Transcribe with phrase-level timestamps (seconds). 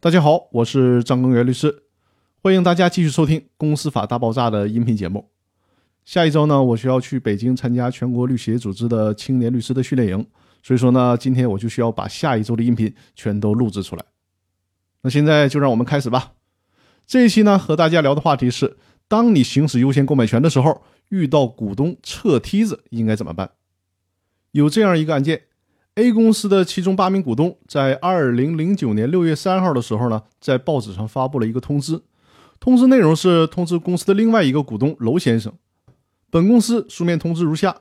[0.00, 1.82] 大家好，我是张根源律师，
[2.40, 5.28] 欢迎大家继续收听《公司法大爆炸》的音频节目。
[6.04, 10.24] 下一周呢，我需要去北京参加全国律协组织的青年律师的训练营，
[10.62, 14.04] 所以说呢，今天我就需要把下一周的音频全都录制出来。
[15.02, 16.34] 那现在就让我们开始吧。
[17.04, 18.76] 这一期呢，和大家聊的话题是：
[19.08, 23.50] 当你行使优先购买权的时候，遇到股东撤梯子应该怎么办？
[24.52, 25.42] 有这样一个案件
[25.98, 32.00] ，A 公司的其中八名股东在二零零九年六月三号的时候呢，在报纸上发布了一个通知，
[32.60, 35.52] 通知内容是通知公司的另外一个股东娄先生。
[36.30, 37.78] 本公司书面通知如下：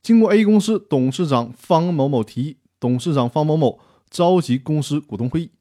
[0.00, 3.78] 经过 A 公司董事长方某某提议，董事长方某某
[4.10, 5.52] 召集公司股东会议。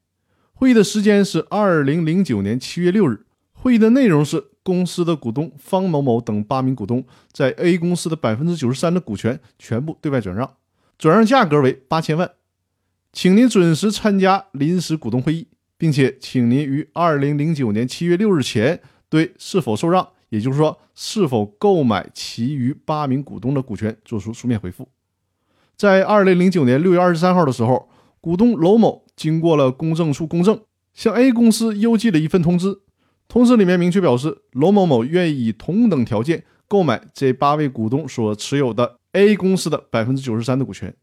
[0.54, 3.26] 会议的时间是二零零九年七月六日。
[3.54, 10.52] 会议的内容是，公司的股东方某某等八名股东在 A 公司的百分之九十三的股权全部对外转让，
[11.02, 12.34] 转让价格为八千万。
[13.12, 20.07] 请您准时参加临时股东会议，并且请您于二零零九年七月六日前对是否受让。
[20.29, 24.88] 也就是说，是否购买其余八名股东的股权作出书面回复。
[25.76, 27.90] 在二零零九年六月二十三号的时候，
[28.22, 30.62] 股东娄某经过了公证处公证，
[30.94, 32.82] 向 A 公司邮寄了一份通知。
[33.27, 40.95] 通知里面明确表示，娄某某愿意以同等条件购买这八位股东所持有的 A 公司的百分之九十三的股权。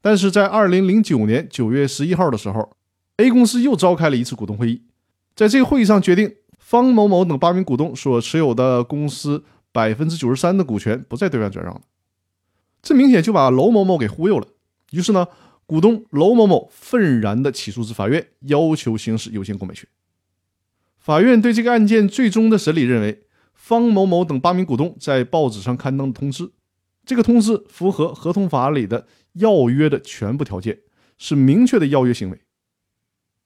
[0.00, 2.76] 但是在二零零九年九月十一号的时候
[3.16, 4.82] ，A 公司又召开了一次股东会议，
[5.34, 6.34] 在这个会议上决定。
[6.58, 11.82] 方某某等八名股东所持有的公司百分之九十三的股权不再对外转让了，
[12.82, 14.48] 这明显就把娄某某给忽悠了。
[14.90, 15.28] 于是呢，
[15.66, 19.86] 股东娄某某愤然地起诉至法院，要求行使优先购买权。
[20.98, 26.50] 法院对这个案件最终的审理认为，方某某等八名股东在报纸上刊登的通知，
[27.04, 30.80] 这个通知符合合同法里的要约的全部条件，
[31.18, 32.40] 是明确的要约行为。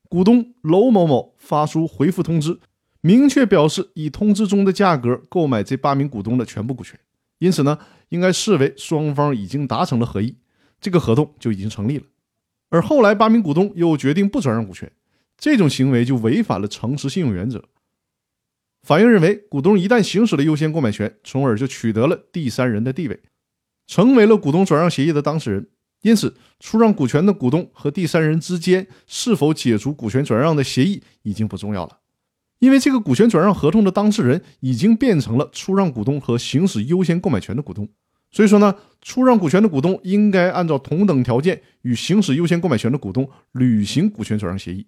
[0.09, 2.61] 股东娄某某发出回复通知。
[3.01, 6.99] 明确表示以通知中的价格购买这八名股东的全部股权，
[7.39, 7.79] 因此呢，
[8.09, 10.35] 应该视为双方已经达成了合议，
[10.81, 12.05] 这个合同就已经成立了。
[12.71, 14.91] 而后来八名股东又决定不转让股权，
[15.37, 17.63] 这种行为就违反了诚实信用原则。
[18.83, 23.21] 法院认为，股东一旦行使了优先购买权，从而就取得了第三人的地位，
[23.89, 25.69] 成为了股东转让协议的当事人。
[26.03, 31.99] 因此，出让股权的股东和第三人之间是否解除股权转让的协议已经不重要了。
[32.61, 37.89] 因为这个股权转让合同的当事人已经变成了出让股东和行使优先购买权的股东，
[38.31, 44.87] 所以说呢，出让股权的股东应该按照同等条件与行使优先购买权的股东履行股权转让协议。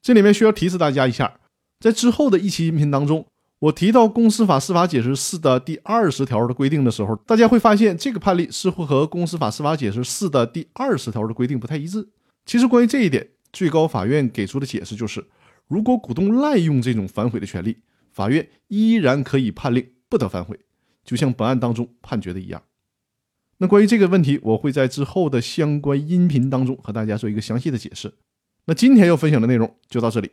[0.00, 1.40] 这里面需要提示大家一下，
[1.80, 3.26] 在之后的一期音频当中，
[3.60, 12.08] 我提到《公司法司法解释四》的第二十条的规定的时候，大家会发现这个判例似乎和《公司法司法解释四》的第二十条的规定不太一致。
[12.46, 15.26] 其实关于这一点，最高法院给出的解释就是。
[15.68, 17.76] 如果股东滥用这种反悔的权利，
[18.10, 20.58] 法院依然可以判令不得反悔，
[21.04, 22.62] 就像本案当中判决的一样。
[23.58, 28.14] 那关于这个问题，我会在之后的相关音频当中和大家做一个详细的解释。
[28.64, 30.30] 那今天要分享的内容就到这里，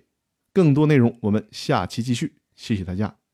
[0.54, 3.27] 更多内容我们下期继续，谢谢大家。